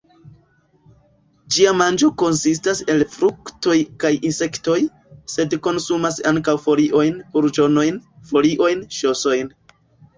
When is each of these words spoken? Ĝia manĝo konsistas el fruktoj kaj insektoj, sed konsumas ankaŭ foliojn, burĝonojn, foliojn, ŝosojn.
Ĝia 1.57 1.73
manĝo 1.81 2.09
konsistas 2.21 2.81
el 2.95 3.05
fruktoj 3.17 3.77
kaj 4.05 4.13
insektoj, 4.31 4.81
sed 5.37 5.57
konsumas 5.71 6.21
ankaŭ 6.35 6.59
foliojn, 6.69 7.25
burĝonojn, 7.37 8.05
foliojn, 8.35 8.87
ŝosojn. 9.01 9.59